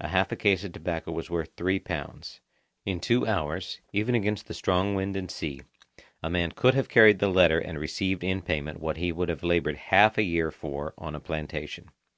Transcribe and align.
A 0.00 0.08
half 0.08 0.32
a 0.32 0.36
case 0.36 0.64
of 0.64 0.72
tobacco 0.72 1.12
was 1.12 1.28
worth 1.28 1.50
three 1.54 1.78
pounds. 1.78 2.40
In 2.86 2.98
two 2.98 3.26
hours, 3.26 3.82
even 3.92 4.14
against 4.14 4.46
the 4.48 4.54
strong 4.54 4.94
wind 4.94 5.16
and 5.18 5.30
sea, 5.30 5.60
a 6.22 6.30
man 6.30 6.52
could 6.52 6.72
have 6.72 6.88
carried 6.88 7.18
the 7.18 7.28
letter 7.28 7.58
and 7.58 7.78
received 7.78 8.24
in 8.24 8.40
payment 8.40 8.80
what 8.80 8.96
he 8.96 9.12
would 9.12 9.28
have 9.28 9.42
laboured 9.42 9.76
half 9.76 10.16
a 10.16 10.22
year 10.22 10.50
for 10.50 10.94
on 10.96 11.14
a 11.14 11.20
plantation. 11.20 11.90